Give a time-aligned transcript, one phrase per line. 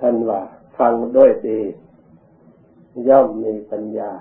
[0.00, 0.40] ท่านว่า
[0.78, 1.60] ฟังด้วยดี
[3.08, 4.12] ย่อมมีปัญญา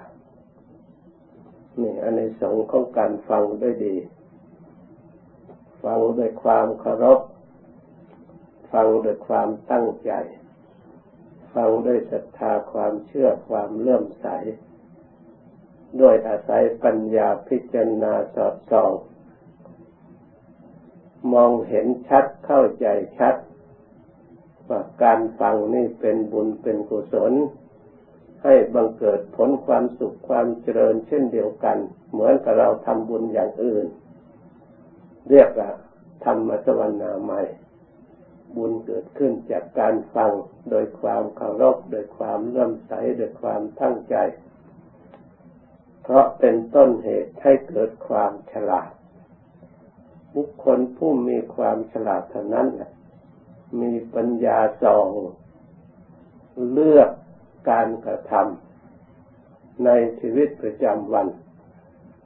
[1.82, 3.96] นี่อันในสงของการฟังด้วยดี
[5.84, 7.20] ฟังด้วยความเคารพ
[8.74, 10.12] ฟังด้วยความตั้งใจ
[11.54, 14.28] ฟังด้วยศรัทธาความเชื่อความเลื่อมใส
[16.02, 18.92] ด้วยอาศัยปัญญาพิจารณาสอดส่อง
[21.34, 22.88] มองเห็นชัดเข้าใจ
[23.18, 23.36] ชัด
[24.70, 27.34] ว่าการฟังนี่เป็นบุญเป็นกุศล
[28.44, 31.78] ให้บังเกิดผลความสุขความเจริญเช่นเดียวกัน
[32.12, 33.86] เหมือนกับเราทำบุญอย่างอื่น
[35.30, 35.70] เรียกว่า
[36.24, 37.42] ธรรมสวนาใหม่
[38.56, 40.32] บุญเกิดขึ้นจากการฟัง
[40.70, 44.16] โดยความเคารพโดยความเลื่อมใสโดยความตั้งใจ
[46.04, 48.92] เพราะเป็นต้นเหตุให้เกิดความฉลาด
[50.36, 52.92] บุคคลผู้มีความฉลาดเท่านั้นแหละ
[53.82, 55.08] มีปัญญาส่อง
[56.72, 57.10] เลือก
[57.70, 59.90] การกระทำใน
[60.20, 61.28] ชีวิตประจำวัน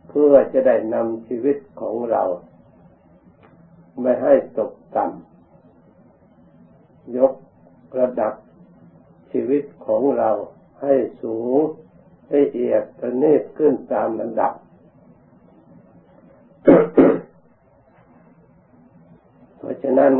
[0.10, 2.24] เพื่อจะได้นำชีวิตของเรา
[4.02, 5.34] ไม่ให้ตกต่ำ
[7.18, 7.32] ยก
[8.00, 8.34] ระดับ
[9.32, 10.30] ชีวิตของเรา
[10.82, 11.58] ให้สูง
[12.30, 14.52] ให้เอียดประณีตขึ้นตามระดับ
[19.58, 20.12] เพราะฉะนั้น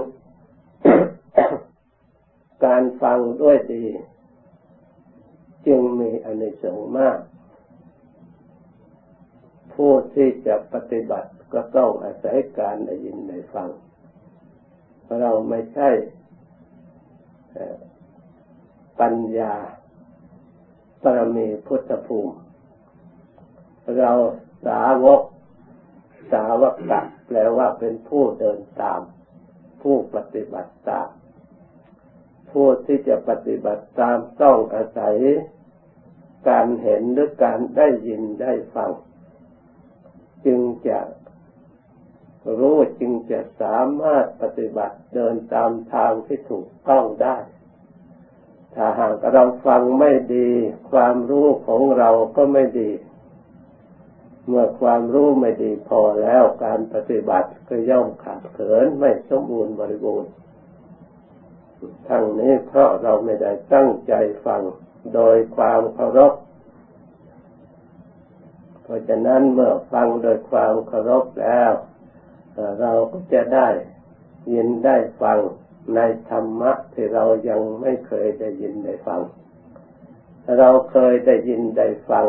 [2.66, 3.86] การฟังด้วยดี
[5.68, 7.20] จึงมีอนิสงส์มาก
[9.74, 13.70] ผู้ที่จะปฏิบัติก็ต้องอาศัยการได้ยินได้ฟัง
[15.22, 15.90] เราไม่ใช่
[19.00, 19.54] ปัญญา
[21.04, 22.36] ปรมีพุทธภูมิ
[23.98, 24.12] เรา
[24.68, 25.22] สาวก
[26.34, 29.02] สาวกตัดแปลว่าเป็นผู้เดินตาม
[29.82, 31.10] ผู้ปฏิบัติตาม
[32.54, 35.16] ผู้ที่จะปฏิบัติตามต้องอาศัย
[36.50, 38.92] การเห็นหรือการได้ยินได้ฟัง
[40.46, 41.00] จึงจะ
[42.60, 47.38] รู้จึงจะสามารถปฏิบัติเดินตามทางที่ถูกต้องได้
[48.76, 50.50] ถ้าหากเราฟังไม่ดี
[50.92, 52.92] ความรู้ของเราก็ไม่ดี
[54.48, 60.32] เมื่อความรู้ไม่ดีพอแล้วการปฏิบัติก็ย่อมขาดเขินไม่สมบูรณ์บริบูรณ์
[62.10, 64.14] ทั้งนี้เพราะเราไม่ได้ตั้งใจ
[64.46, 64.62] ฟัง
[65.14, 66.34] โดยความเคารพ
[68.84, 71.72] เพราะฉะนั้นเมื่อฟังโดยความเคารพแล้ว
[72.82, 73.70] เราก็จะได้
[74.54, 75.40] ยินได้ฟัง
[75.96, 76.00] ใน
[76.30, 79.22] ธรรมะที่เรายังไม่เคยได้ยินได้ฟัง
[80.60, 82.26] เราเคยได้ยินได้ฟัง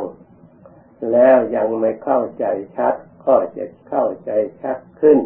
[1.13, 2.45] แล้วยังไม่เข้าใจ
[2.77, 2.95] ชัด
[3.27, 4.31] ก็จะเข้าใจ
[4.63, 5.19] ชัดขึ้น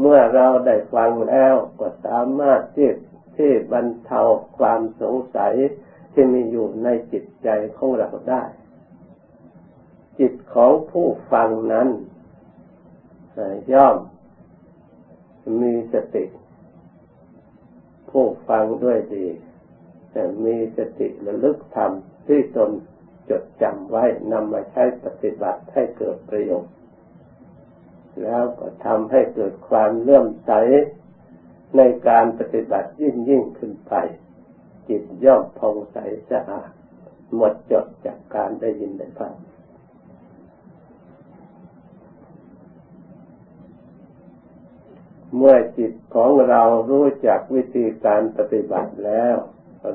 [0.00, 2.90] เมื่อเราได้ฟังแล้วก็สามารถที่
[3.36, 4.20] ที่บรรเทา
[4.58, 5.54] ความสงสัย
[6.12, 8.42] ที่มีอยู่ในจิตใจของเราได้
[10.18, 11.88] จิตของผู้ฟังนั้น
[13.72, 13.96] ย่อม
[15.62, 16.24] มีสติ
[18.10, 19.26] ผู้ฟังด้วยดี
[20.12, 21.90] แต่มีสติระลึกธรรม
[22.26, 22.70] ที่ตน
[23.30, 26.72] จดจำไว้นำมาใช้ปฏิบัติให้เกิดประโยชน์
[28.22, 30.52] แล้วก็ทำให้เกิดความเลื่อมใส
[31.76, 33.94] ในการปฏิบัติยิ่งยิ่งขึ้นไป
[34.88, 35.98] จิตย่อมผ่องใส
[36.30, 36.70] สะอาด
[37.34, 39.34] หมดจดจากการได้ยินได้ฟัง
[45.36, 49.36] เมื่อจิตของเรารู้จักวิธีการปฏิบัติแล้ว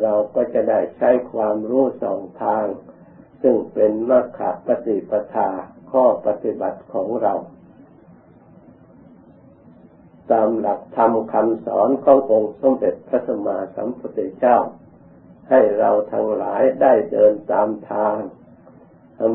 [0.02, 2.66] เราก็จะได้ใช้ความรู้สองทาง
[3.42, 5.50] ซึ่งเป็นมรรคปฏิปทา
[5.92, 7.34] ข้อปฏิบัติของเรา
[10.32, 14.58] ตามหลักธรรมคำสอนขององค์สมเด็จพระสัมมาสัมพุทธเจ้า
[15.50, 18.18] ให้เราทั้งหลายได้เดินตามทาง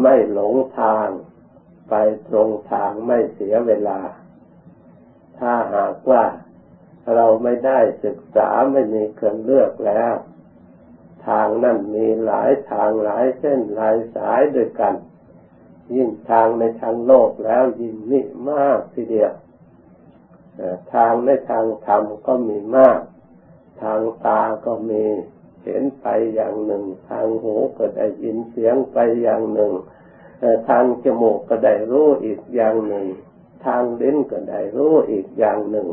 [0.02, 1.08] ไม่หลงทาง
[1.88, 1.94] ไป
[2.28, 4.00] ตรงทางไม่เสียเวลา
[5.38, 6.24] ถ้าหากว่า
[7.14, 10.14] เราไม่ได้ศึกษาไม่มีเครื่องเลือกแล้ว
[11.28, 14.94] ทางนั้นมีหลายทางหลายเส้นหลายสายด้วยกัน
[15.94, 18.20] ยิ่งทางในทางโลกแล้วยิ่งมิ
[18.50, 19.32] มากทีเดียว
[20.92, 23.00] ทางในทางธรรมก็มีมาก
[23.82, 25.04] ทางตาก็มี
[25.64, 29.72] เห็นไปอย่างหนึ่ง ทางหูก็ได้ยินเสียงไปอย่างหนึ่ง
[30.68, 33.06] ทางจมูกก็ได้รู้อีกอย่างหนึ่ง
[33.66, 35.88] ทางลิ้นก็ได้รู้อีกอย่างหนึ่ง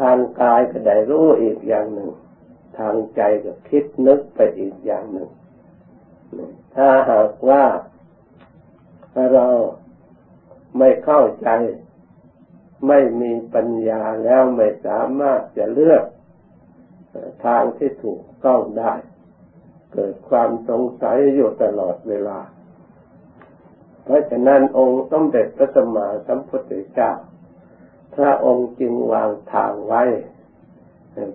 [0.00, 2.10] ทางกายก็ได้รู้อีกอย่างหนึ่ง
[2.78, 5.28] ทางใจก็คิดนึกไปอีกอย่างหนึ่ง
[6.74, 7.64] ถ้าหากว่า
[9.32, 9.46] เรา
[10.78, 11.48] ไม่เข้าใจ
[12.86, 16.04] ไม่มีปัญญาแล้วไม่สามารถจะเลือก
[17.46, 18.92] ทางที่ถูกต้องได้
[19.92, 22.38] เกิดความสงสัยอยู่ตลอดเวลา
[24.04, 27.12] เพราะฉะนั้นองค์ต้องเด็จพระสัมมาสัมพุทธเจ้า
[28.14, 30.02] พระองค์จึงวางทางไว้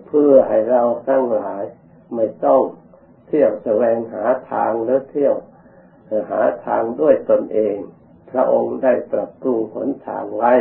[0.06, 1.62] เพื่อให้เราทั้งหลาย
[2.14, 2.62] ไม่ต้อง
[3.26, 5.36] เที่ยวแสวงหาทางหรือเที่ยว
[6.30, 7.76] หาทางด้วยตนเอง
[8.30, 10.52] พระองค์ได้ปรับปรุงหนทางไว้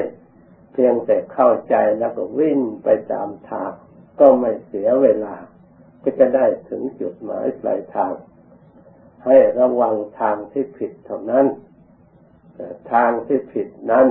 [0.74, 3.72] เพียงแต่เข้าใจแล้วก็วิ่งไปตามทาง
[4.20, 5.36] ก็ไม่เสียเวลา
[6.04, 8.14] ก็จะได้ถึงจุดหมายปลายทาง
[9.26, 11.46] ให้ระวังทางที่ผิดเท่านั้น
[12.94, 14.08] ทางที่ผิดนั้น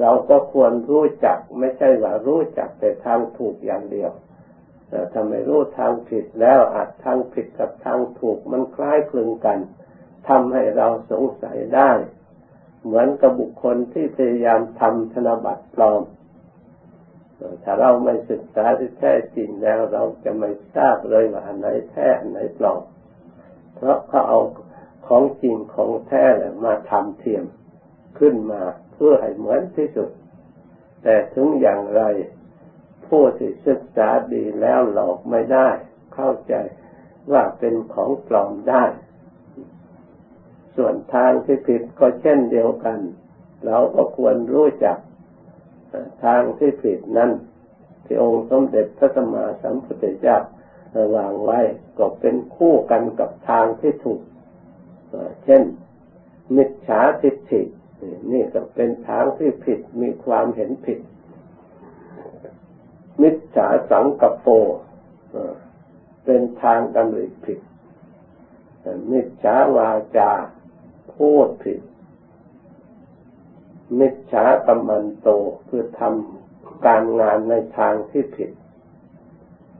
[0.00, 4.10] เราก็ควรรู้จักไม่ใช่ว่ารู้จักแต่ทางถูกอย่างเดียว
[5.12, 9.58] ถ้าไม่รู้ทางผิดแล้วอาจทางผิดกับทางถูกมันคล้ายคลึงกัน
[10.28, 11.90] ทำให้เราสงสัยได้
[12.84, 16.02] เหมือนกับบุคคลที่พยายามทำธนบัตรปลอม
[17.64, 22.82] ถ้าเราไม่ศึกษาที่แท้จริงแล้ว เราจะไม่ทราบเลยว่าอันไหนแท้อันไหนปลอม
[23.74, 24.40] เพราะเขาเอา
[25.06, 26.24] ของจริงของแท้
[26.64, 27.44] มาทำเทียม
[28.18, 30.10] ขึ้นมาเพื่อให้เหมือนที่สุด
[31.02, 32.02] แต่ถึงอย่างไร
[33.06, 35.68] ผู้ที่ศึกษาดีแล้วหลอกไม่ได้
[36.14, 36.54] เข้าใจ
[37.32, 38.84] ว่าเป็นของปลอมได้
[40.78, 42.98] ส่วนทางที่ผิดก็เช่นเดียวกัน
[43.66, 44.98] เราก็ควรรู้จัก
[46.24, 47.30] ทางที่ผิดนั้น
[48.04, 50.38] ที่องค์สมเด็จพระสัมมาสัมพุทธเจ้า
[51.16, 51.60] วางไว้
[51.98, 54.20] ก็เป็นคู่กันกับทางที่ถูก
[55.44, 55.62] เช่น
[56.56, 57.62] มิจฉาทิฏฐิ
[58.32, 61.00] นี่ก็เป็นทางที่ผิดมีความเห็นผิด
[63.22, 64.52] มิจฉาสังกปร
[66.24, 67.60] เป็นทางดำริผิด
[69.10, 70.30] มิจฉาวาจา
[71.14, 71.80] พูดผิด
[73.98, 75.28] มิจฉากรรมันโต
[75.68, 78.50] คือทำการงานในทางที่ผิด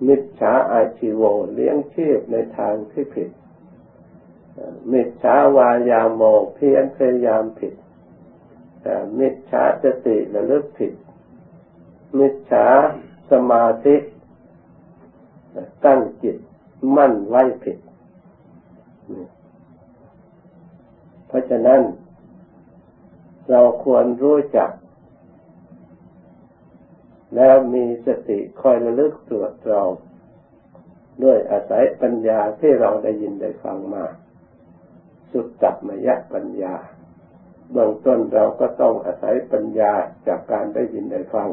[0.06, 1.22] มิจฉาอาชีโว
[1.54, 3.30] เลี้ยงชีพในทางที่ผิด
[4.92, 6.22] มิจฉาวายาโม
[6.54, 7.75] เพียรพยายามผิด
[9.19, 10.92] มิจฉาสติระลึกผิด
[12.19, 12.66] มิจฉา
[13.30, 13.96] สมาธิ
[15.84, 16.36] ตั้งจิต
[16.96, 17.78] มั่นไว้ผิด
[21.28, 21.80] เพราะฉะนั้น
[23.50, 24.70] เราควรรู้จัก
[27.36, 29.90] แล้วมีสติคอยระลึกตรวจตรอง
[31.25, 34.04] ด้วยอาศัยปัญญาที่เราได้ยินได้ฟังมา
[35.32, 36.75] สุดจับมยะปัญญา
[37.72, 39.92] เบื้องต้นเราก็ต้องอาศัยปัญญา
[40.26, 41.48] จากการได้ยินได้ฟัง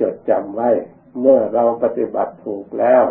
[0.00, 0.70] จดจำไว้
[1.20, 3.04] เมื่อเราปฏิบัติถูกแล้ว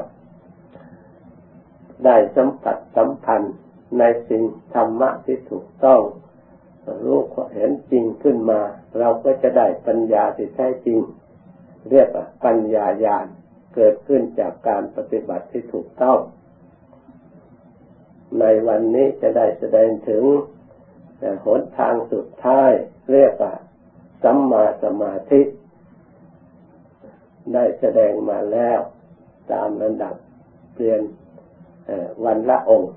[2.06, 3.56] ได้สัมผัสสัมพันธ์
[4.00, 4.44] ในสิ่ง
[4.74, 6.01] ธรรมะที่ถูกต้อง
[7.04, 7.19] รู้
[7.54, 8.62] เห็นจริงขึ้นมา
[9.00, 11.00] เราก็จะได้ปัญญาที่แท้จริง
[11.92, 13.25] เรียกว่าปัญญาญาณ
[13.75, 16.19] เกิดขึ้นจากการปฏิบัติที่ถูกต้อง
[18.40, 20.24] ในวันนี้จะได้แสดงถึง
[21.45, 22.72] หนทางสุดท้าย
[23.12, 23.54] เรียกว่า
[24.24, 25.42] สัมมาสมาธิ
[27.54, 28.80] ได้แสดงมาแล้ว
[29.51, 30.16] ตามระดับ
[30.74, 31.01] เปลี่ยน
[32.25, 32.94] วันละองค์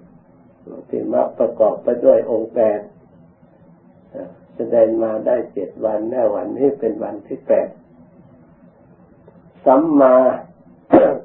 [0.89, 2.81] ที่มาประกอบไปด้วยองค์แปด
[4.57, 7.69] แสดงมาได้เจ็ดวันแน่วันนี้เป็นวันที่แปด
[9.67, 10.17] สัมมา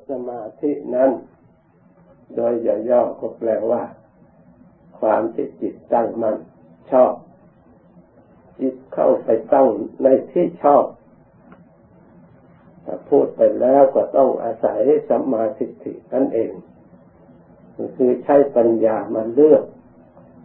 [0.10, 1.12] สมาธินั้น
[2.36, 2.54] โดย
[2.90, 3.84] ย่อๆก็แปลว่า
[5.00, 6.36] ความที่จิตตั้งมั่น
[6.92, 7.14] ชอบ
[8.60, 9.68] จิตเข้าไปตั้ง
[10.04, 10.84] ในที่ชอบ
[12.86, 16.52] ถ้าพูดไปแล้วก็ต้องอาศัยสัมมาทิฏฐินั่นเอง
[17.96, 19.64] คือใช้ปัญญามาเลือก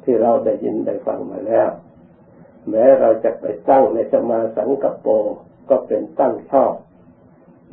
[0.05, 1.71] ที่เราได้ยินได้ฟังมาแล้ว
[2.71, 5.11] แม้เราจะไปตั้งในสมาสังกปร
[5.69, 6.73] ก็เป็นตั้งชอบ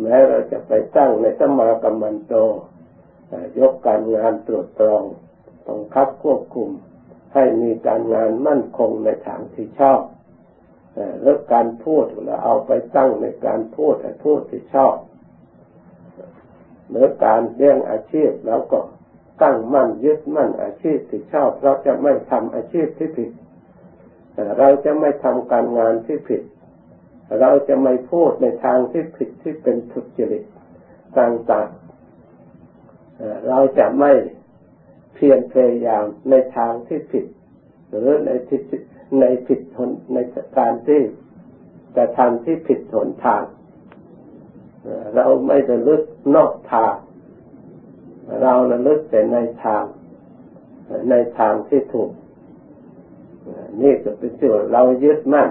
[0.01, 2.33] แม้เราจะไปตั้งในสมากรรมันโต
[3.59, 5.03] ยกการงานตรวจตรอง
[5.67, 6.69] ต้องคับควบคุม
[7.33, 10.01] ให้มีการงานมั่นคงในทางที่ชอบ
[11.21, 14.95] แล้วการพูดเราเอาไปตั้งในการพูดให้พูดที่ชอบ
[16.89, 18.79] หรือการเลี้ยงอาชีพแล้วก็
[19.41, 23.31] ตั้งมั่นยึดมั่นอาชีพที่ชอบเราจะไม่ทำอาชีพที่ผิด
[24.59, 26.41] เราจะไม่ทำการงานที่ผิด
[27.41, 30.43] เราจะไม่พูดในทางที่ผิดที่เป็นทุจริต
[31.19, 34.11] ต่างๆเราจะไม่
[35.13, 37.25] เพียรพยายามในทางที่ผิด
[37.89, 38.59] หรือในที่
[39.19, 40.17] ในผิดทนใน
[40.57, 41.01] การที่
[41.97, 43.43] จะทำที่ผิดหนทาง
[45.15, 46.01] เราไม่ระลึก
[46.35, 46.95] นอกทาง
[48.53, 49.83] เราระลึกแต่ในทาง
[51.09, 52.11] ในทางที่ถูก
[53.81, 55.49] นี่ก็เป็นส่วนเรายึดมั่น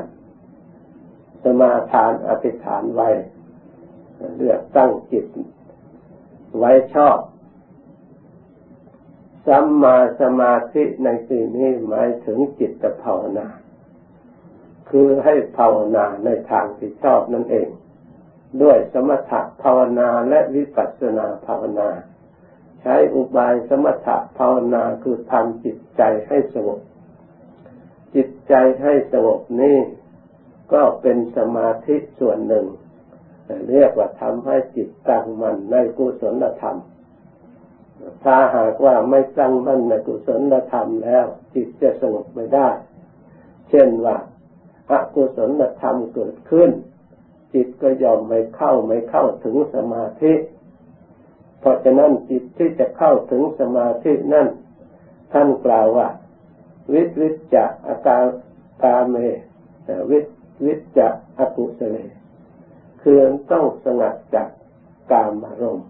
[1.43, 3.09] สมาทานอธิษฐานไว้
[4.37, 5.25] เลือกตั้งจิต
[6.59, 7.19] ไว้ชอบ
[9.47, 13.47] สัมมาสมาธิในที่นี้หมายถึงจิตภาวนา
[14.91, 17.69] คือให้ภาวนาในทางที่ชอบนั่นเอง
[18.63, 21.91] ด้วยสมถะภาวนาและวิปัสสนาภาวนา
[22.83, 26.81] ใช้อุบายสมถะภาวนาคือทำจิตใจให้สงบ
[28.15, 29.79] จิตใจให้สงบนี่
[30.73, 32.67] ก็เป็นสมาธิส่วนหนึ่ง
[33.71, 36.79] เรียกว่าทำให้จิตตั้งมั่นในกุศลธรรม
[38.25, 41.25] ถ้าหากว่าไม่ตั้งมั่นในกุศลธรรมแล้ว
[41.55, 42.69] จิตจะสงบไม่ได้
[43.71, 44.17] เช่นว่า
[44.91, 46.71] อกุศลธรรมเกิดขึ้น
[47.55, 50.33] จิตก็ยอมไม่เข้าไม่เข้าถึงสมาธิ
[51.63, 54.49] เพราะฉะนั้นจิตที่จะเข้าถึงสมาธินั่น
[55.33, 56.09] ท่านกล่าวว่า
[56.93, 58.25] วิวิจะอาการ
[58.83, 59.17] กาเม
[60.11, 60.19] วิ
[60.67, 61.97] วิจะอกุศเล
[63.03, 63.19] คือ
[63.51, 64.49] ต้องสงัดจาก
[65.13, 65.89] กามารมณ์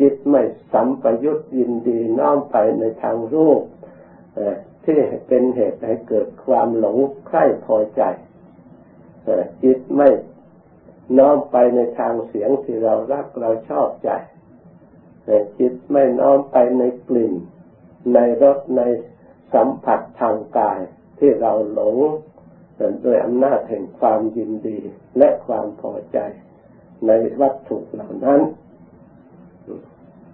[0.00, 3.62] จิตไม่สัมปยุตยินดีน้อมไปในทางรูป
[4.84, 4.98] ที่
[5.28, 8.02] เป็นเหตุให้เกิดความหลงใคร่พอใจ
[9.62, 10.08] จิตไม่
[11.18, 14.10] น้อมไปในทางเสียงที่เรารักเราชอบใจ
[15.58, 17.34] จิตไม่น้อมไปในกลิ่น
[18.14, 18.82] ในรสใน
[19.54, 20.80] สัมผัสทางกาย
[21.18, 21.96] ที่เราหลง
[23.02, 24.78] โดยอำนาจแห่งความยินดี
[25.18, 26.18] และความพอใจ
[27.06, 28.40] ในวัตถุเหล่านั้น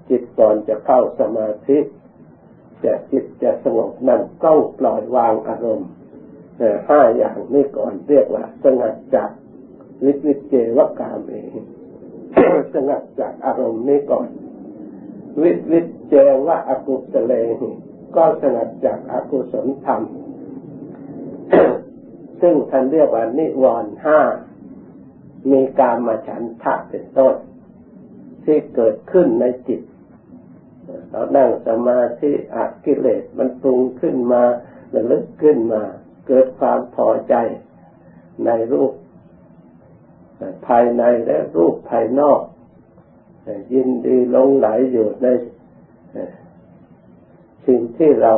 [0.09, 1.79] จิตก่อนจะเข้าสมาธิ
[2.85, 5.91] จะจิตจะสงบนั้นต้องปล่อยวางอารมณ์
[6.89, 9.31] ห้าอย่างนี้ก่อนเรียกว่า สงัดจาก
[10.05, 11.53] วิวิเจวกามเอง
[12.75, 14.29] สงัดจากอารมณ์นี้ก่อน
[15.41, 16.15] วิวิเจ
[16.47, 17.33] วะอกุศเล
[18.17, 20.03] ก็สงัดจากอากุศลธรรม
[22.41, 24.21] ซึ่งท่านเรียกว่านิวรณ์ห้า
[25.53, 27.35] มีการมาฉันทะเป็นต้น
[28.45, 29.81] ที่เกิดขึ้นในจิต
[31.11, 34.43] เรานั่งสมาธิอากิเลสมันปรุงขึ้นมา
[34.95, 35.83] ระลึกขึ้นมา
[36.27, 37.35] เกิดความพอใจ
[38.47, 38.93] ในรูป
[40.67, 42.41] ภายในและรูปภายนอก
[43.73, 45.27] ยินดีลงไหลอยู่ใน
[47.67, 48.33] สิ่งที่เรา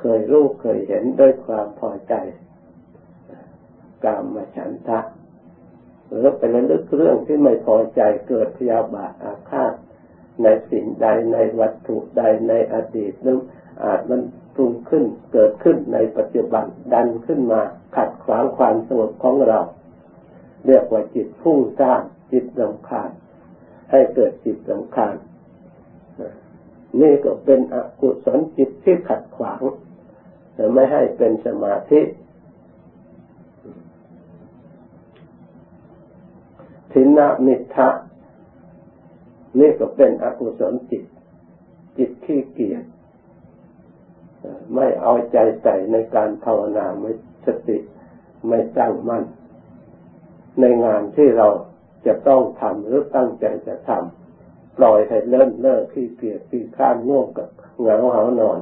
[0.00, 2.14] เคยรู้เคยเห็นด้วยความพอใจ
[4.04, 5.00] กามมาฉันทะ
[6.08, 9.72] หรือไประลึกเรื่องที่ไม่พอใจเกิดพยาบาทอาฆาต
[10.42, 13.38] ในสิ่งใดในวัตถุใดในอดีตนั้น
[13.84, 14.20] อาจมัน
[14.54, 17.60] ปรุงขึ้นเกิดขึ้นในปัจจุบันดันขึ้นมา
[17.96, 19.60] ขัดขวางความสงบของเรา
[20.66, 22.00] เรียกว่าจิตพุ่งสร้าง
[22.32, 23.10] จิตรำคาญ
[23.94, 25.14] ให้เกิดจิตรำคาญ
[27.00, 29.60] นี่ก็เป็นอกุศลจิตที่ขัดขวาง
[30.74, 32.00] ไม่ให้เป็นสมาธิ
[36.92, 37.88] ทินามิทะ
[39.58, 41.04] นี่ก็เป็นอกุศลจิต
[41.98, 42.84] จิตขี้เกียจ
[44.74, 47.10] ไม่เอาใจใส่ในการภาวนาไม่
[47.46, 47.78] สติ
[48.48, 49.24] ไม่ตั้งมั่น
[50.60, 51.48] ในงานที่เรา
[52.06, 57.48] จะต้องทำหรือตั้งใจจะทำปล่อยให้เล่นเลิกขี้เกียจขี้ข้านง่วงกับ
[57.80, 58.58] เหงาเหานอน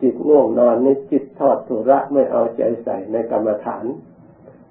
[0.00, 3.84] จิตง่วงนอนนี่จิตทอดทุระไม่เอาใจใส่ในกรรมฐาน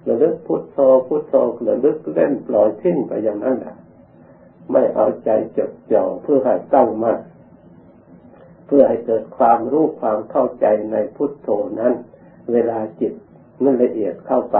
[0.07, 1.33] ระลึกพุทโธพุทโธ
[1.67, 3.75] ระลึกเล่นปล่อยทิ้งไปอย่างนั้นแหละ
[4.71, 7.19] ไม่เอาใจจดจ่อเพื่อให้ตั้งมั่น
[8.67, 11.93] เพื่อให้เกิดความรู้ความเข้าใจในพุทโธนั้น
[12.51, 13.13] เวลาจิต
[13.63, 14.57] มันละเอียดเข้าไป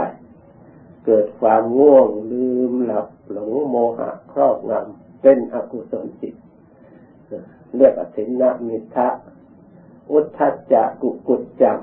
[1.04, 6.34] เกิดความง่วงลืมหลับหลงโมหะครอบงำเป็นอกุศลจิต
[7.76, 9.08] เรียกอธินามิทะ
[10.10, 11.78] อุทธัจจะกุกุจจัง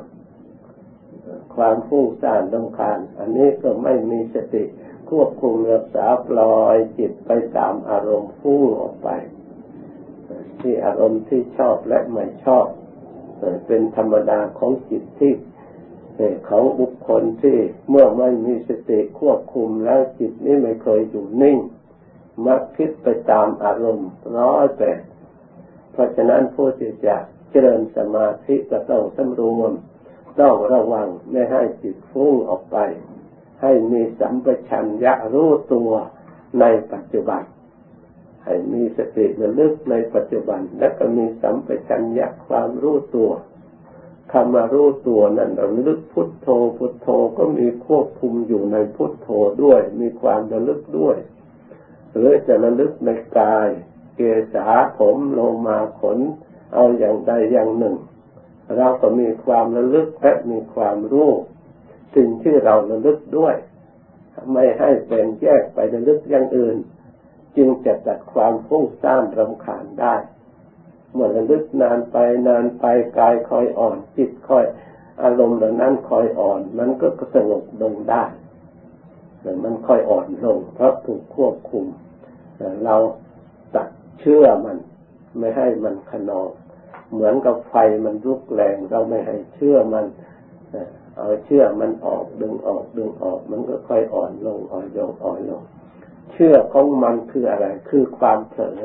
[1.56, 4.64] ความฟุ้งซ่านลำคาญ อันนี้ก็ไม่มีสติ
[5.10, 9.10] ควบคุมรักษาปล่อยจิตไปตามอารมณ์ฟุ้งออกไป
[10.62, 12.66] ที่อารมณ์ที่ชอบและไม่ชอบ
[13.68, 15.34] เป็นธรรมดาของจิตที่
[16.50, 17.58] ของบุ คคลที่
[17.90, 21.58] เมื่อไม่มีสติควบคุมแล้วจิตนี้ไม่เคยอยู่นิ่ง
[22.46, 25.00] มักคิดไปตามอารมณ์ร้อยแปด
[25.92, 27.16] เพราะฉะนั้นผู้ที่จะ
[27.52, 29.72] เจริญสมาธิก็ต้องสำรวม
[30.40, 32.78] ต้องระวังไม่ให้จิตฟุ้งออกไป
[33.62, 35.92] ให้มีสัมปชัญญะรู้ตัว
[36.60, 37.44] ในปัจจุบัน
[38.46, 43.32] ให้มีสติระลึกในปัจจุบัน และก็มีสัมปชัญญะความรู้ตัว
[44.32, 46.48] คำว่ารู้ตัวนั้นระลึกพุทโธ
[46.78, 47.08] พุทโธ
[47.38, 49.28] ก็มีควบคุมอยู่ในพุทโธ
[49.64, 51.18] ด้วย มีความระลึกด้วย
[52.12, 53.10] หรือจะระลึกใน
[53.40, 53.68] กาย
[54.16, 54.22] เก
[54.54, 56.20] ษาผมโลมาขน
[56.74, 57.96] เอาอย่างใดอย่างหนึ่ง
[58.78, 61.32] เราก็มีความระลึกและมีความรู้
[62.16, 63.56] สิ่งที่เราระลึกด้วย
[64.52, 66.78] ไม่ให้เป็นแยกไประลึกอย่างอื่น
[67.58, 70.16] จึงจะตัดความฟุ้งซ่านรำคาญได้
[71.14, 72.86] เมื่อระลึกนานไปนานไป
[73.18, 74.66] กายคอยอ่อน จิตคอย
[75.24, 78.24] อารมณ์เหล่านั้นคอยอ่อน มันก็สงบลงได้
[79.42, 81.86] แต่มันค่อยอ่อนลง เพราะถูกควบคุม
[82.86, 82.96] เรา
[83.76, 83.88] ตัด
[84.20, 84.78] เชื่อมัน
[85.40, 86.50] ไม่ให้มันขนอง
[87.12, 87.76] เหมือนกับไฟ
[88.06, 90.06] มันลุกแรง เราไม่ให้เชื่อมัน
[91.18, 95.62] เอาเชื่อมันออกดึงออกดึงออก มันก็ค่อยอ่อนลงอ่อนลงอ่อนลง
[96.32, 98.82] เชื่อของมันคืออะไร คือความเผลอ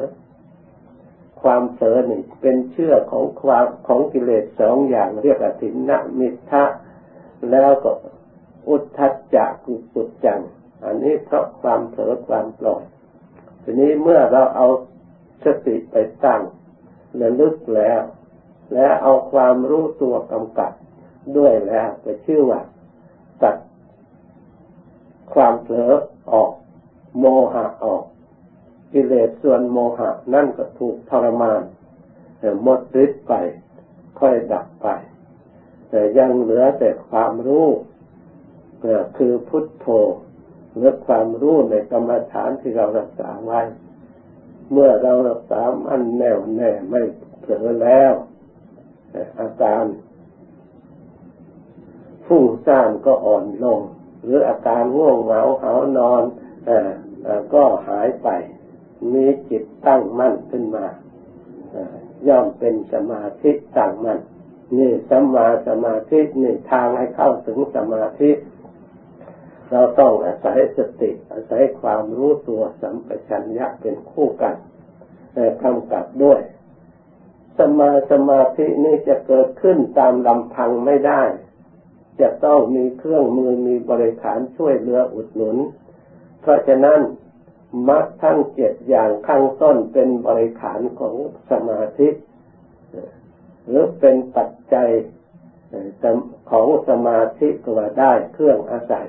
[1.43, 6.64] ความเผลอนี่เป็นเชื่อของความของกิเลสสองอย่างเรียกว่าถินนะมิทะ
[7.50, 7.90] แล้วก็
[8.69, 10.40] อุทธัจจะกุปุจจัง
[10.85, 12.83] อันนี้เพราะความเผลอความปล่อย
[13.62, 14.66] ทีนี้เมื่อเราเอา
[15.45, 16.40] สติไปตั้ง
[17.21, 18.00] ระลึกแล้ว
[18.75, 20.73] และเอาความรู้ตัวกำกับ
[21.37, 22.61] ด้วยแล้วจะชื่อว่า
[23.43, 23.57] ตัด
[25.35, 25.93] ความเผลอ
[26.33, 26.50] ออก
[27.19, 28.05] โมหะออก
[28.93, 31.62] กิเลสส่วนโมหะนั่นก็ถูกทรมาน
[32.62, 33.33] หมดฤทธิ์ไป
[34.19, 34.88] ค่อยดับไป
[35.90, 37.66] แต่ยังเหลือแต่ความรู้
[39.16, 39.87] คือพุทโธ
[40.76, 43.61] เมื่อความรู้ในกรรมฐานที่เรารักษาไว้
[44.73, 47.00] เมื่อเรารักษาอันแน่วแน่ไม่
[47.40, 48.12] เผลอแล้ว
[49.40, 49.85] อาการ
[52.26, 53.81] ฟุ้งซ่านก็อ่อนลง
[54.23, 56.23] หรืออาการง่วงเหงาเหานอน
[57.55, 58.28] ก็หายไป
[59.12, 60.87] มีจิตตั้งมั่นขึ้นมา
[62.29, 64.21] ย่อมเป็นสมาธิตั้งมั่น
[64.79, 68.31] นี่สัมมาสมาธินี่ทางให้เข้าถึงสมาธิ
[69.71, 74.55] เราต้องอาศัยสติ อาศัยความรู้ตัวสัมปชัญญะเป็นคู่กัน
[75.35, 76.41] แต่กำกับด้วย
[77.59, 81.23] สมาสมาธินี้จะเกิดขึ้นตามลำพังไม่ได้
[82.21, 85.57] จะต้องมีเครื่องมือมีบริขารช่วยเหลืออุดหนุน
[86.41, 87.00] เพราะฉะนั้น
[87.88, 91.14] มรรคทั้งเจ็ดอย่างข้างต้นเป็นบริขารของ
[91.50, 92.08] สมาธิ
[93.66, 94.90] หรือเป็นปัจจัย
[96.50, 99.09] ของสมาธิก็ว่าได้เครื่องอาศัย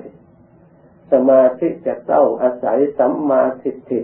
[1.12, 4.00] สมาธิจะต้องอาศัยสัมมาทิฏฐิ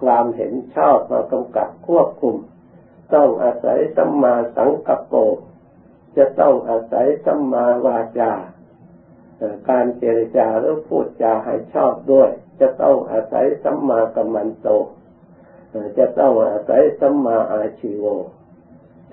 [0.00, 2.36] ความเห็นชอบมากำกับควบคุม
[3.14, 5.14] ต้องอาศัยสัมมาสังกัปโป
[6.16, 8.32] จะต้องอาศัยสัมมาวาจา
[9.70, 14.68] การเจรจาหรือพูดจาให้ชอบด้วย จะต้องอาศัยสัมมากัมมันโต
[15.98, 18.04] จะต้องอาศัยสัมมาอาชีโว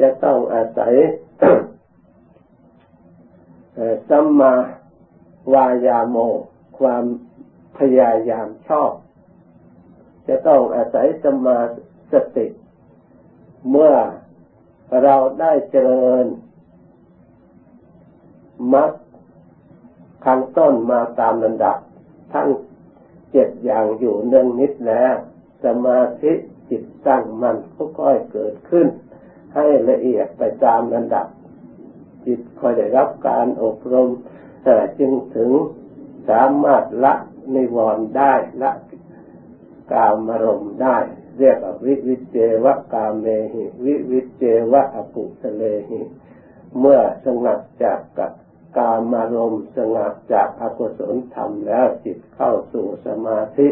[0.01, 0.93] จะต้องอาศัย
[4.09, 4.53] สัมมา
[5.53, 6.17] วายาโม
[6.79, 7.03] ความ
[7.77, 8.91] พยายามชอบ
[10.27, 11.59] จะต้องอาศัยสัมมา
[12.11, 12.47] สติ
[13.69, 13.93] เมื่อ
[15.03, 16.25] เราได้เจริญ
[18.73, 18.91] มัด
[20.25, 21.77] ขั้งต้นมาตามระดับ
[22.33, 22.49] ทั้ง
[23.31, 25.15] เจ็ดอย่างอยู่เนื่องนิดแล้ว
[25.65, 26.33] สมาธิ
[26.69, 27.55] จิตตั้งมัน
[27.99, 28.87] ค่อยๆเกิดขึ้น
[29.55, 31.27] ให้ละเอียดไปตามระดับ
[32.25, 34.09] จิตค่อยได้รับการอบรม
[34.99, 35.51] จึงถึง
[36.29, 37.13] สามารถละ
[37.53, 38.71] นิวรณ์ได้ละ
[39.91, 40.97] กามารมได้
[41.39, 46.01] เรียกว่าวิวิเจวะกามเมหิ วิวิเจวะอปุสเลหิ
[46.79, 48.19] เมื่อสงัดจากก
[48.77, 53.67] กามารมสงัดจากอกุศลธรรมแล้วจิตเข้าสู่สมาธิ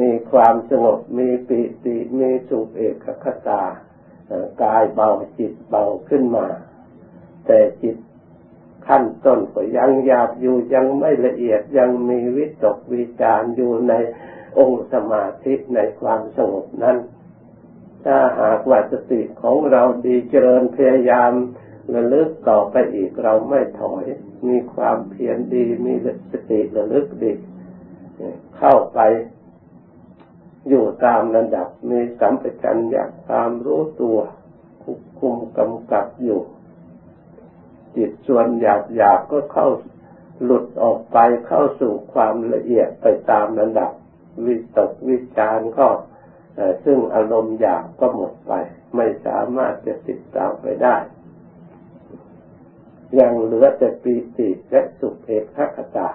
[0.00, 3.62] มีความสงบมีปิติมีสุขเอกคตา
[4.62, 6.46] กายเบาจิตเบาขึ้นมา
[7.46, 7.96] แต่จิต
[8.86, 13.92] ขั้นต้นก็ยังหยาบอยู่ยังไม่ละเอียดยังมีวิตกวิจารอยู่ใน
[14.58, 16.96] องค์สมาธิในความสงบนั้น
[18.04, 21.32] ถ้าหากว่าสติของเราดีเจริญพยายาม
[21.94, 24.04] ระลึกต่อไปอีกเราไม่ถอย
[24.48, 25.94] มีความเพียรดี มี
[26.30, 27.32] สติระลึกดี
[28.56, 29.00] เข้าไป
[30.68, 34.18] อยู่ตามระดับ มีสัมปชัญญะความรู้ตัว
[34.82, 36.40] ควบคุมกำกับอยู่
[37.96, 39.68] จิตส่วนหยาบหยาบก็เข้า
[40.44, 43.92] หลุดออกไปเข้าสู่ความละเอียดไปตามระดับ
[44.46, 45.88] วิตกวิจารก็
[46.84, 48.52] ซึ่งอารมณ์หยาบก็หมดไป
[48.96, 50.96] ไม่สามารถจะติดตามไปได้
[53.18, 55.44] ยังเหลือแต่ปีติและสุขเอก
[55.76, 56.08] ขตา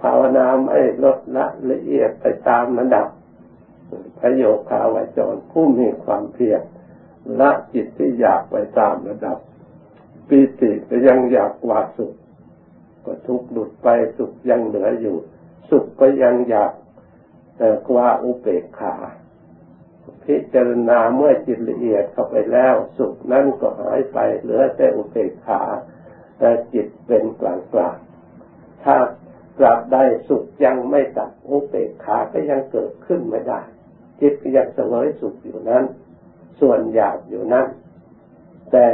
[0.00, 3.08] ภาวนาไม่ลดละละเอียดไปตามระดับ
[4.18, 6.62] พระโยคาวจรผู้มีความเพียร
[7.40, 9.38] ละจิตที่อยากไปตามระดับ
[10.28, 12.14] ปีติก็ยังอยากกว่าสุข
[13.04, 15.16] ก็ทุกข์หลุดไปสุขยังเหลืออยู่
[15.70, 16.72] สุขก็ยังอยาก
[17.56, 18.94] แต่กว่าอุเบกขา
[20.26, 25.62] พิจารณาเมื่อจิตละเอียดเข้าไปแล้ว สุขนั้นก็หายไปเหลือแต่อุเบกขา
[26.38, 27.98] แต่จิตเป็นกลางกลาง
[28.84, 28.96] ถ้า
[29.58, 33.60] กลับได้สุขยังไม่ตัดอุเบกขาก็ยังเกิดขึ้นไม่ได้
[34.20, 35.84] จิตยังเสวยสุขอยู่นั้น
[36.60, 37.66] ส่วนอยากอยู่นั้น
[38.72, 38.86] แต่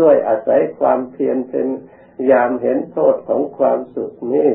[0.00, 1.66] ด้วยอาศัยความเพียรเป็น
[2.30, 4.50] ยามเห็นโทษของความสุขนี้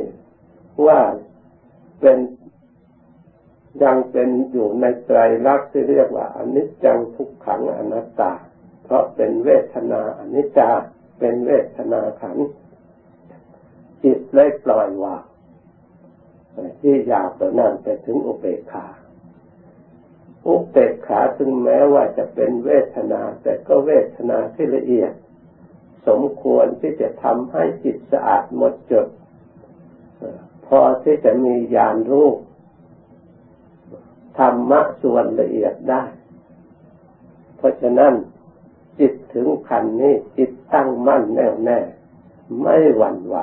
[0.88, 1.02] ว่า
[2.02, 2.18] เป็น
[3.82, 8.34] ยังเป็นอยู่ในไตรลักษณ์ที่เรียกว่าอนิจจังทุกขังอนัตตา
[8.84, 10.70] เพราะเป็นเวทนาอนิจจา
[11.20, 12.38] เป็นเวทนาขัน
[14.04, 15.24] จิตเลยปล่อยวาง
[16.82, 18.88] ที่อยากต่อนั้นไปถึงอุเบกขา
[20.48, 25.12] อุเบกขาถึงแม้ว่าจะเป็นเวทนา แต่ก็เวทนาที่ละเอียด
[26.08, 29.08] สมควรที่จะทำให้จิตสะอาดหมดจด
[30.66, 32.30] พอที่จะมีญาณรู้
[34.38, 36.04] ธรรมะส่วนละเอียดได้
[37.58, 38.14] เพราะฉะนั้น
[39.00, 41.80] จิตถึงขันนี้จิตตั้งมั่นแน่วแน่
[42.62, 43.38] ไม่หวั่นไหว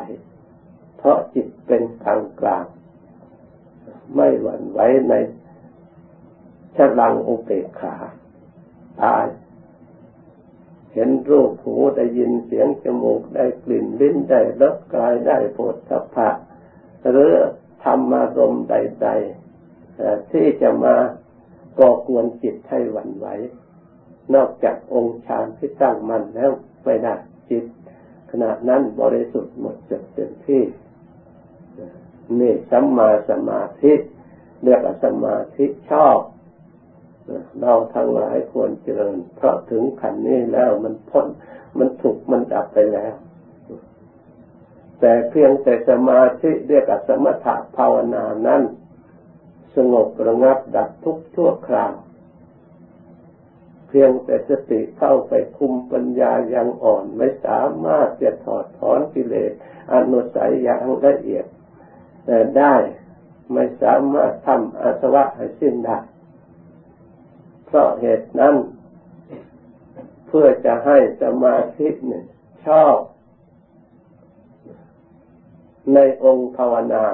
[0.96, 2.66] เพราะจิตเป็นกลางกลาง
[4.14, 5.14] ไม่หวั่นไหวใน
[6.76, 7.94] ฉลังอุเบกขา
[9.00, 9.26] ตาย
[10.92, 16.28] เห็นรูปหูได้ยินเสียงจมูกได้กลิ่นลิ้นได้รสกายได้โผฏฐัพพะ
[17.10, 17.32] หรือ
[17.82, 19.49] ธรรมารมใด ๆ
[20.32, 20.94] ที่จะมา
[21.78, 23.26] ก่อกวนจิตให้หวั่นไหว
[24.34, 26.50] นอกจากองค์ฌานที่ตั้งมั่นแล้ว
[26.84, 27.14] ไม่ได้
[27.50, 27.64] จิต
[28.30, 30.62] ขณะนั้นบริสุทธิ์หมดจดเต็มที่
[32.40, 33.92] นี่สัมมาสมาธิ
[34.64, 36.18] เรียกว่าสมาธิชอบ
[37.60, 41.26] เราทั้งหลายควรเจริญ เพราะถึงขันนี้แล้วมันพ้น
[41.78, 43.14] มันถูกมันดับไปแล้ว
[45.00, 48.62] แต่เพียงแต่สมาธิเรียกว่าสมถะภาวนานั้น
[49.76, 51.94] สงบระงับดับทุกชั่วคราว
[53.88, 59.52] เพียงแต่สติเข้าไปคุมปัญญาย่างอ่อนไม่สามารถจะถอดถอนกิเลส
[59.92, 61.44] อนุสัยอย่างละเอียด
[62.26, 62.74] แต่ได้
[63.52, 65.98] ไม่สามารถทำอาสวะให้สิ้นได้
[67.66, 68.54] เพราะเหตุนั้น
[70.26, 72.24] เพื่อจะให้สมาธิเนี่ย
[72.66, 72.96] ชอบ
[75.94, 77.04] ในองค์ภาวนา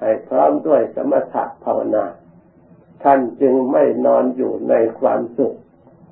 [0.00, 2.04] ให้พร้อมด้วยสมถะภาวนา
[3.02, 5.56] ท่านจึงไม่นอนอยู่ในความสุข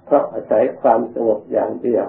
[0.05, 2.07] เพราะอาศัยความสงบอย่างเดียว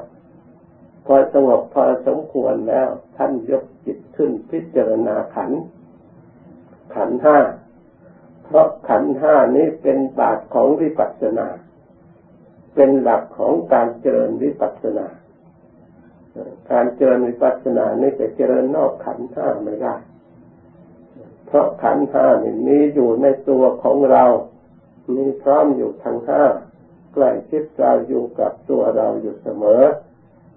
[1.06, 2.88] พอสงบพอสมควรแล้ว
[3.18, 5.52] ท่านยกจิตขึ้นพิจารณาขัน
[6.96, 7.38] ขันห้า
[8.44, 11.48] เพราะขันห้านี้เป็นบาทของวิปัสสนา
[12.76, 15.08] เป็นหลักของการเจริญวิปัสสนา
[16.72, 19.96] การเจริญวิปัสสนานี่จะเจริญนอกขันห้าไม่ได้
[21.50, 24.24] เพราะขันห้านี่มีอยู่ในตัวของเรา
[25.16, 26.44] มีพร้อมอยู่ทั้งห้า
[27.14, 29.84] ใกล้ชิดเราอยู่กับตัวเราอยู่เสมอ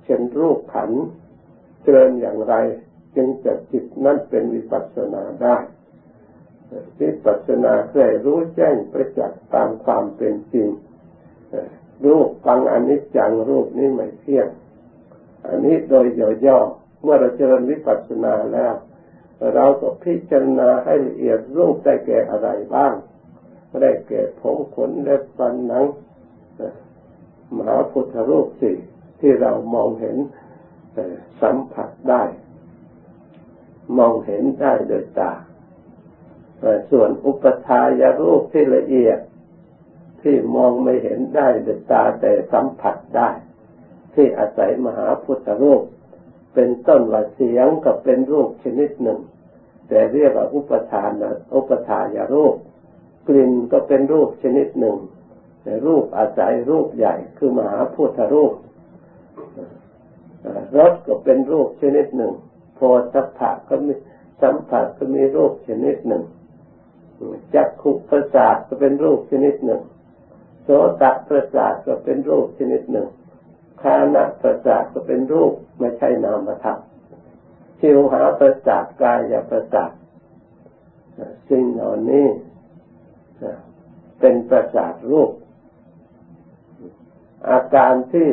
[0.05, 0.91] เช่นรูปขัน
[1.83, 2.55] เจริญอย่างไร
[3.17, 5.57] จึงจะจิตนั้นเป็นวิปัสสนาได้
[7.01, 10.69] วิปัสสนาเคยรู้แจ้งประจักษ์ตามความเป็นจริง
[12.05, 14.49] รูปฟังอนิจจังรูปนี้ไม่เที่ยง
[15.47, 16.07] อันนี้โดย
[16.47, 18.75] ย่อๆเมื่อเราเจริญวิปัสสนาแล้ว
[19.55, 22.95] เราก็พิจารณาให้ละเอียดรูปได้แก่อะไรบ้าง
[23.83, 25.85] ได้แก่ผมขนเล็บฟันหนัง
[27.57, 28.77] มหาพุทธรูปสี่
[29.21, 30.17] ที่เรามองเห็น
[31.43, 32.23] สัมผัสได้
[33.99, 35.33] มองเห็นได้โดยตา
[36.91, 39.19] ส่วนอุปทายรูปที่ละเอียด
[40.23, 43.31] ที่มองไม่เห็นได้โดยตาแต่สัมผัสได้
[44.15, 45.83] ที่อาศัยมหาพุทธรูป
[46.55, 49.19] เป็นต้นว่าเสียงก็เป็นรูปชนิดหนึ่ง
[49.89, 52.55] แต่เรียกว่าอุปทานนะอุปทายรูป
[53.29, 54.97] กลิ่นก็เป็นรูปชนิดหนึ่ง
[55.63, 58.53] แต่รูปอาศัยรูปใหญ่คือมหาพุทธรูป
[60.79, 62.33] รสก็เป็นรูปชนิดหนึ่ง
[62.75, 62.81] โพ
[63.13, 63.93] ธิภะก็มี
[64.43, 66.23] สัมผัสก็มีรูปชนิดหนึ่ง
[67.55, 69.81] จักขุประสาทก็เป็นรูปชนิดหนึ่ง
[70.63, 70.69] โส
[71.03, 73.09] ตประสาทก็เป็นรูปชนิดหนึ่ง
[73.83, 76.79] คานะประสาทก็เป็นรูปไม่ใช่นามธรรม
[77.81, 79.91] ชิวหาประสาทกายประสาท
[81.49, 82.27] สิ่งเหล่านี้
[84.21, 85.31] เป็นประสาทรูป
[87.51, 88.29] อาการที่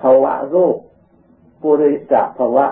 [0.00, 0.76] ภาวะรูป
[1.62, 2.66] ปุริสะภาวะ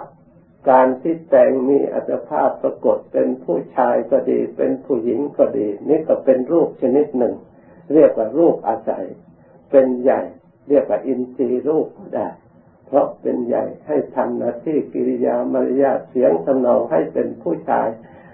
[0.70, 7.34] การที่แต่งมีอัตภาพปรากฏเป็นผู้ชายก็ดี เป็นผู้หญิงก็ดี นี่ก็เป็นรูปชนิดหนึ่ง
[7.94, 9.04] เรียกว่ารูปอาศัย
[9.70, 10.20] เป็นใหญ่
[10.68, 12.28] เรียกว่าอินทรีย์รูปก็ได้
[12.86, 17.88] เพราะเป็นใหญ่ให้ทำหน้าที่กิริยามารยาทเสียงทำนองให้เป็นผู้ชาย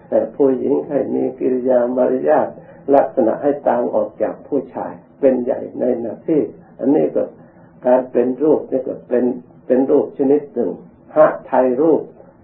[0.08, 2.48] แต่ผู้หญิงให้มีกิริยามารยาท
[2.94, 6.40] ลักษณะให้ต่างออกจากผู้ชาย เป็นใหญ่ในหน้าที่
[6.78, 7.22] อันนี้ก็
[7.86, 9.24] การเป็นรูปนี่ก็เป็น
[9.66, 10.70] เป็นรูปชนิดหนึ่ง
[11.14, 12.02] หะไทยรูป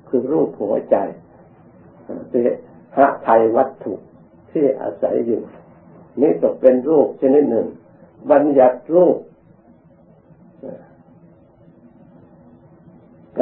[0.09, 0.96] คือรูปหัวใจ
[2.31, 2.42] เป็น
[2.96, 3.94] หะไทยวัตถุ
[4.51, 5.42] ที่อาศัยอยู่
[6.22, 7.66] นี่ก็เป็นรูปชนิดหนึ่ง
[8.31, 9.19] บัญญัติรูป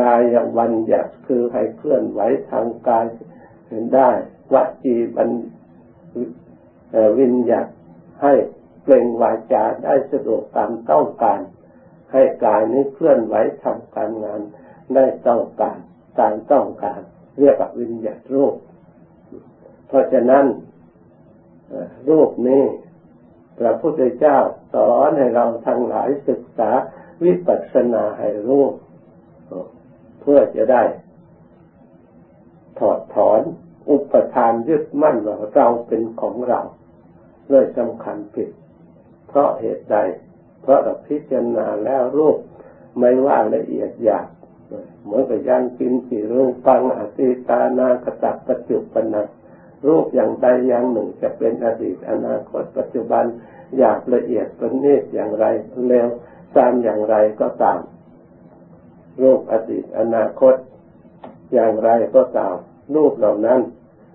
[0.01, 2.21] กายบัญญัติคือให้เคลื่อนไหว
[2.51, 3.07] ทางกาย
[3.69, 4.11] เห็นได้
[4.53, 5.31] วจีบัญ
[7.19, 7.71] วิญญัติ
[8.23, 8.33] ให้
[8.83, 11.41] เปล่งวาจาได้สะดวกตามต้องการ
[12.13, 14.41] ให้กายนี้เคลื่อนไหวทำการงาน
[14.95, 15.79] ได้ต้องการ
[16.19, 17.01] ตามต้องการ
[17.39, 18.55] เรียกว่าวิญญัติรูป
[19.89, 20.45] เพราะฉะนั้น
[22.09, 22.63] รูปนี้
[23.59, 24.39] พระพุทธเจ้า
[24.75, 26.71] สอนให้เราทั้งหลายศึกษา
[27.25, 28.65] วิปัสสนาให้รู้
[30.21, 30.83] เพื่อจะได้
[32.79, 33.41] ถอดถอน
[33.91, 36.61] อุปทานยึดมั่นว่าเราเป็นของเรา
[37.51, 38.51] เลยสำคัญผิด
[39.29, 39.97] เพราะเหตุใด
[40.63, 42.39] เพราะเราพิจารณาแล้วรูป
[42.99, 44.29] ไม่ว่าละเอียดหยาบ
[45.05, 49.17] เหมือนกับยันกินสีรูปฟังอติตานากตักปัจจุบันน
[49.87, 53.25] รูปอย่างใดอย่างหนึ่งจะเป็นอดีตอนาคตปัจจุบัน
[53.79, 55.45] อยากละเอียดประณีตอย่างไร
[55.89, 56.09] เร็ว
[56.57, 57.81] ตามอย่างไรก็ตาม
[59.23, 60.55] รูปอดีตอนาคต
[61.55, 62.57] อย่างไรก็ตาม
[62.95, 63.61] รูปเหล่านั้น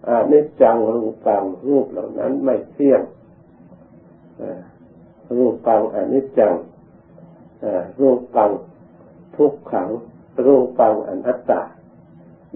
[0.08, 3.02] อานิจจังรูปังรูปเหล่านั้นไม่เที่ยง
[5.38, 6.54] รูปปังอนิจจัง
[8.02, 8.50] รูปปัง
[9.36, 9.90] ทุกขัง
[10.46, 11.62] รูปปังอนัตตา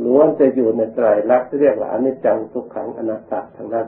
[0.04, 3.88] ล้วนจะอยู่ในไตรลักษณ์เรียกว่าอนิจจังทุกขังอนัตตาทั้งนั้น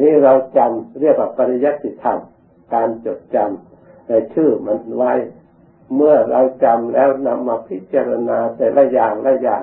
[0.00, 2.18] นี่เราจำเรียกว่าปริยัติธรรม
[2.74, 5.12] การจดจำในชื่อมันไว้
[5.94, 9.62] เมื่อเราจำแล้วนำมาพิจารณาแต่ละอย่างละอย่าง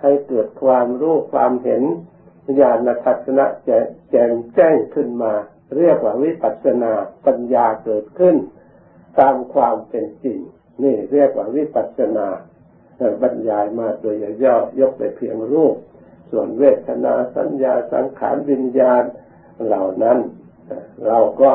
[0.00, 1.82] ให้เกิดความรู้ความเห็น
[2.60, 5.32] ญาณทัศนะแจ่มแจ้งขึ้นมา
[5.76, 6.92] เรียกว่าวิปัสสนา
[7.26, 8.36] ปัญญาเกิดขึ้น
[9.18, 10.38] ตามความเป็นจริง
[10.82, 12.28] นี่เรียกว่าวิปัสสนา
[13.22, 15.76] บรรยายมาโดยย่อยกไปเพียงรูป
[16.30, 19.02] ส่วนเวทนาสัญญาสังขารวิญญาณ
[19.64, 20.18] เหล่านั้น
[21.06, 21.52] เราก็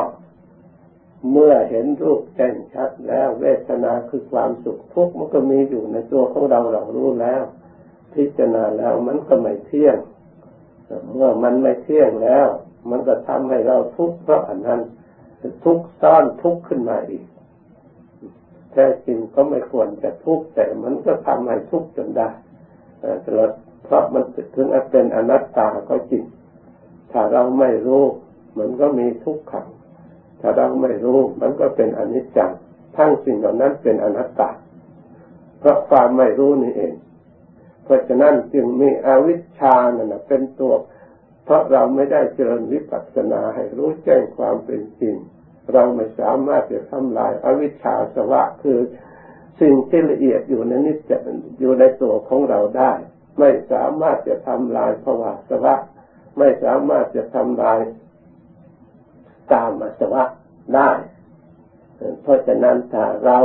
[1.31, 7.43] เมื่อเห็นรูปแจ้งชัดแล้ว เวทนาคือความสุขทุกข์มันก็มีอยู่ในตัวของเราเรารู้แล้ว
[8.13, 9.97] พิจารณาแล้วมันก็ไม่เที่ยง
[11.15, 12.47] เมื่อมันไม่เที่ยงแล้ว
[12.89, 14.81] มันก็ทำให้เราทุกข์เพราะอันนั้น
[15.63, 17.25] ทุกข์ซ้อนทุกข์ขึ้นมาอีก
[18.77, 22.29] ท้จริงก็ไม่ควรจะทุกข์แต่มันก็ทำให้ทุกข์จนได้
[23.25, 23.51] ตลอด
[23.85, 24.23] เพราะมัน
[24.55, 26.23] ถึงเป็นอนัตตาก็จริง
[27.11, 28.03] ถ้าเราไม่รู้
[28.59, 29.67] มันก็มีทุกข์ขัง
[30.41, 32.51] ถ้าเราไม่รู้มันก็เป็นอนิจจัง
[32.97, 34.49] ทั้งสิ่งเหล่านั้นเป็นอนัตตา
[35.59, 36.93] เพราะความไม่รู้นี่เอง
[37.83, 40.73] เพราะฉะนั้นจึงมีอวิชชานั่นเป็นตัว
[41.43, 45.15] เพราะเราไม่ได้เจริญวิปัสสนาให้รู้แจ้งความเป็นจริง
[45.73, 48.79] เราไม่สามารถจะทำลายอวิชชาสวะคือ
[49.61, 50.97] สิ่งที่ละเอียดอยู่ในนิจ
[51.59, 52.91] อยู่ในตัวของเราได้
[53.39, 55.75] ไม่สามารถจะทำลายภวะสวะ
[56.37, 57.79] ไม่สามารถจะทำลาย
[59.53, 60.23] ตามสวะ
[60.75, 60.91] ได้
[62.21, 63.39] เพราะฉะนั้นถ้าเรา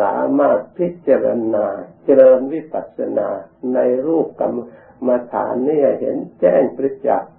[0.00, 1.66] สามารถพิจารณา
[2.04, 3.28] เจริญวิปัสสนา
[3.74, 4.58] ในรูปกรร
[5.06, 7.32] มฐานนี่เห็นแจ้งประจักษ์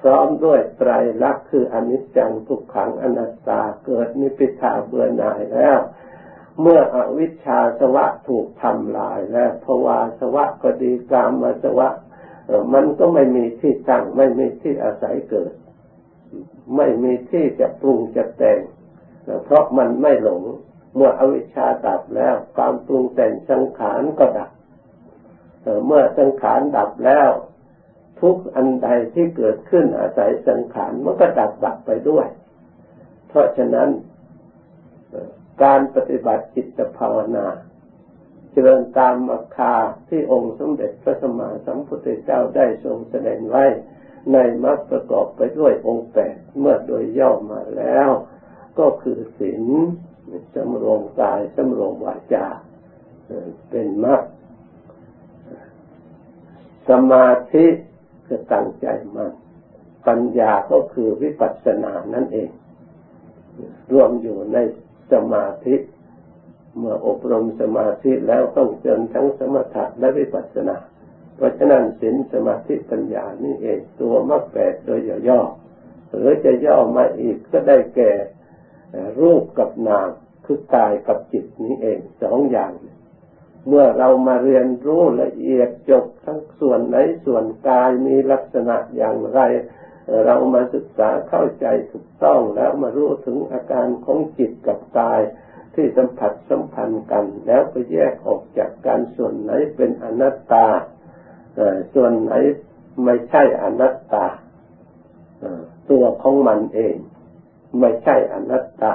[0.00, 0.90] พร้อมด้วยไตร
[1.22, 5.78] ลักษณ์คืออนิจจังทุกขังอนัตตาเกิดนิพิทาเบื่อหน่ายแล้ว
[6.60, 11.88] เมื่ออวิชชาสวะถูกทำลายแล้วภวาสวะก็ดีกามาสวะ
[12.74, 15.52] มันก็ไม่มีที่ตั้งไม่มีที่อาศัยเกิด
[16.76, 18.60] ไม่มีที่จะปรุงจะแต่ง
[19.44, 20.42] เพราะมันไม่หลง
[20.94, 24.50] เมื่ออวิชชาดับแล้ว ความปรุงแต่งสังขารก็ดับ
[25.86, 27.30] เมื่อสังขารดับแล้ว
[28.20, 32.26] ทุกอันใดที่เกิดขึ้นอาศัยสังขารมันก็ดับดับไปด้วย
[33.28, 33.88] เพราะฉะนั้น
[35.62, 37.46] การปฏิบัติจิตภาวนา
[38.50, 39.74] เจริญตามอัคคา
[40.08, 43.64] ที่องค์สมเด็จพระสัมมาสัมพุทธเจ้าได้ทรงแสดงไว้
[44.32, 48.08] ในมรรคประกอบไปด้วยองค์แปดเมื่อโดยย่อมาแล้ว
[48.78, 49.64] ก็คือศีล
[50.54, 52.46] สำรวมกายสำรวมวาจา
[53.70, 54.22] เป็นมรรค
[56.88, 57.66] สมาธิ
[58.28, 58.86] คือตั้งใจ
[59.16, 59.32] มัน
[60.08, 62.50] ปัญญาก็คือวิปัสสนานั่นเอง
[63.92, 64.58] รวมอยู่ใน
[65.12, 65.74] สมาธิ
[66.78, 70.76] เมื่ออบรมสมาธิแล้วต้องเจริญทั้งสมถะและวิปัสสนา
[71.36, 75.40] เพราะฉะนั้นศีลสมาธิปัญญานี่เองตัวมรรคแปดโดยย่อ
[76.14, 78.10] หรือจะย่อมาอีกก็ได้แก่
[79.20, 80.08] รูปกับนาม
[80.44, 82.70] คือกายกับจิตนี้เองสองอย่าง
[83.68, 89.40] เมื่อเรามาเรียนรู้ละเอียดจบทั้งส่วนไหนส่วนกายมีลักษณะอย่างไร
[90.26, 95.20] เรามาศึกษาเข้าใจถูกต้องแล้วมารู้ถึงอาการของจิตกับกาย
[95.74, 100.66] ที่สัมผัสสัมพันธ์กัน แล้วก็แยกออกจากการส่วนไหนเป็นอนัตตา
[101.94, 102.32] ส่วนไหน
[103.04, 104.26] ไม่ใช่อนัตตา
[105.90, 106.96] ตัวของมันเอง
[107.80, 108.94] ไม่ใช่อนัตตา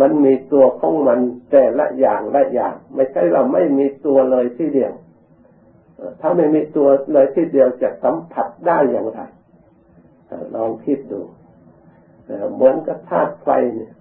[0.00, 1.18] มันมีตัวของมัน
[1.50, 4.92] แต่ละอย่างละอย่าง ไม่ใช่เราไม่มีตัวเลยที่เดียว
[6.20, 9.20] ถ้าไม่มีตัวเลยที่เดียวจะสัมผัสได้อย่างไร
[10.54, 11.20] ลองคิดดู
[12.54, 13.92] เหมือนกับธาตุไฟเนี่ย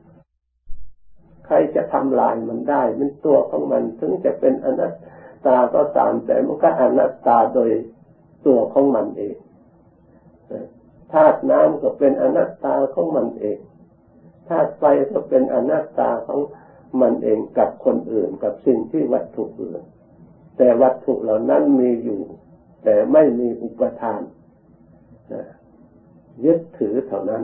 [1.46, 4.94] ใครจะทำลายมันได้ มันตัวของมันถึงจะเป็นอนัต
[5.46, 7.70] ตาก็ตามแต่มันก็อนัตตาโดย
[8.46, 9.36] ตัวของมันเอง
[11.14, 13.58] ธาตุน้ำก็เป็นอนัตตาของมันเอง
[14.50, 16.40] ธาตุไฟก็เป็นอนัตตาของ
[17.02, 19.82] มันเองกับคนอื่นกับสิ่งที่วัตถุอื่น
[20.58, 22.22] แต่วัตถุเหล่านั้นมีอยู่
[22.84, 24.22] แต่ไม่มีอุปทาน
[26.46, 27.44] ยึดถือเท่านั้น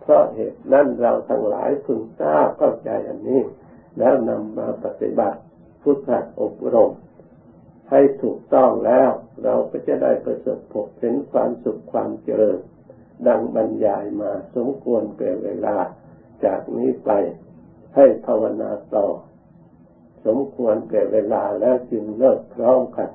[0.00, 3.40] เพราะเหตุนั้นเราทั้งหลายพึงทราบเข้าใจอันนี้
[3.98, 5.38] แล้วนำมาปฏิบัติ
[5.82, 6.92] พุทธอบรม
[7.90, 9.10] ให้ถูกต้องแล้ว
[9.44, 12.58] เราก็จะได้ประสบพบเห็นความสุขความเจริญ
[13.28, 15.76] ดังบรรยายมาสมควรแก่เวลา
[16.44, 17.10] จากนี้ไป
[17.96, 19.06] ให้ภาวนาต่อ
[20.26, 23.08] สมควรแก่เวลาแล้วจึงเลิกพร้อมกัน